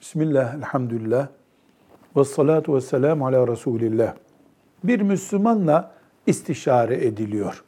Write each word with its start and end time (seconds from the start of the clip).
Bismillah, 0.00 0.54
elhamdülillah, 0.54 1.28
ve 2.16 2.24
salatu 2.24 2.74
ve 2.74 2.80
selamu 2.80 3.26
ala 3.26 3.48
Resulillah. 3.48 4.14
Bir 4.84 5.00
Müslümanla 5.00 5.92
istişare 6.26 7.06
ediliyor. 7.06 7.64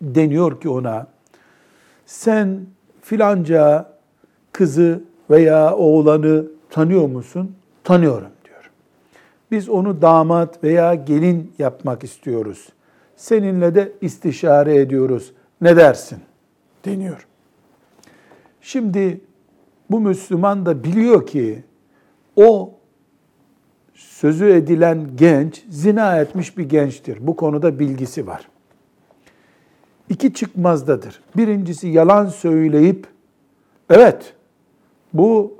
Deniyor 0.00 0.60
ki 0.60 0.68
ona, 0.68 1.06
sen 2.06 2.66
filanca 3.02 3.92
kızı 4.52 5.02
veya 5.30 5.76
oğlanı 5.76 6.46
tanıyor 6.70 7.08
musun? 7.08 7.56
Tanıyorum 7.84 8.30
diyor. 8.44 8.70
Biz 9.50 9.68
onu 9.68 10.02
damat 10.02 10.64
veya 10.64 10.94
gelin 10.94 11.52
yapmak 11.58 12.04
istiyoruz. 12.04 12.68
Seninle 13.16 13.74
de 13.74 13.92
istişare 14.00 14.76
ediyoruz. 14.76 15.32
Ne 15.60 15.76
dersin? 15.76 16.18
Deniyor. 16.84 17.26
Şimdi 18.60 19.20
bu 19.90 20.00
Müslüman 20.00 20.66
da 20.66 20.84
biliyor 20.84 21.26
ki 21.26 21.64
o 22.36 22.74
sözü 23.94 24.46
edilen 24.46 25.08
genç 25.16 25.64
zina 25.68 26.20
etmiş 26.20 26.58
bir 26.58 26.68
gençtir. 26.68 27.18
Bu 27.20 27.36
konuda 27.36 27.78
bilgisi 27.78 28.26
var. 28.26 28.48
İki 30.08 30.34
çıkmazdadır. 30.34 31.20
Birincisi 31.36 31.88
yalan 31.88 32.26
söyleyip 32.26 33.06
evet 33.90 34.34
bu 35.12 35.54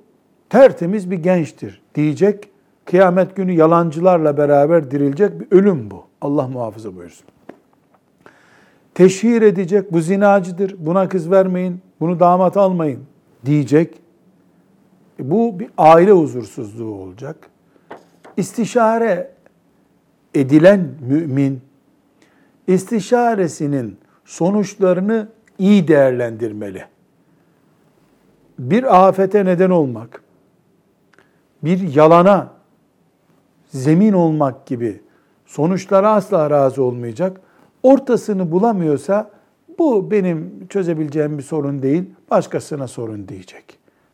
tertemiz 0.50 1.10
bir 1.10 1.16
gençtir 1.16 1.82
diyecek. 1.94 2.48
Kıyamet 2.84 3.36
günü 3.36 3.52
yalancılarla 3.52 4.36
beraber 4.36 4.90
dirilecek 4.90 5.40
bir 5.40 5.56
ölüm 5.56 5.90
bu. 5.90 6.04
Allah 6.20 6.48
muhafaza 6.48 6.96
buyursun. 6.96 7.26
Teşhir 8.94 9.42
edecek 9.42 9.92
bu 9.92 10.00
zinacıdır. 10.00 10.76
Buna 10.78 11.08
kız 11.08 11.30
vermeyin. 11.30 11.80
Bunu 12.00 12.20
damat 12.20 12.56
almayın 12.56 13.00
diyecek. 13.46 14.03
Bu 15.18 15.60
bir 15.60 15.70
aile 15.78 16.10
huzursuzluğu 16.10 16.94
olacak. 16.94 17.50
İstişare 18.36 19.30
edilen 20.34 20.88
mümin 21.08 21.60
istişaresinin 22.66 23.98
sonuçlarını 24.24 25.28
iyi 25.58 25.88
değerlendirmeli. 25.88 26.84
Bir 28.58 29.06
afete 29.06 29.44
neden 29.44 29.70
olmak, 29.70 30.22
bir 31.62 31.94
yalana 31.94 32.52
zemin 33.68 34.12
olmak 34.12 34.66
gibi 34.66 35.00
sonuçlara 35.46 36.12
asla 36.12 36.50
razı 36.50 36.82
olmayacak. 36.82 37.40
Ortasını 37.82 38.52
bulamıyorsa 38.52 39.30
bu 39.78 40.10
benim 40.10 40.66
çözebileceğim 40.68 41.38
bir 41.38 41.42
sorun 41.42 41.82
değil, 41.82 42.04
başkasına 42.30 42.88
sorun 42.88 43.28
diyecek. 43.28 43.83